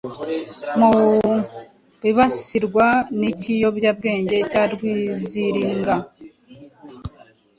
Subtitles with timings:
[0.79, 0.91] Mu
[2.01, 2.87] bibasirwa
[3.19, 5.95] n’ikiyobyabwenge cya Rwiziringa